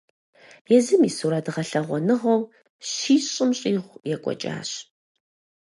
Езым 0.77 1.01
и 1.09 1.11
сурэт 1.17 1.45
гъэлъэгъуэныгъэу 1.53 2.49
щищым 2.91 3.49
щӀигъу 3.59 4.01
екӀуэкӀащ. 4.13 4.69